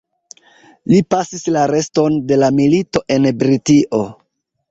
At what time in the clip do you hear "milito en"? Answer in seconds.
2.61-3.31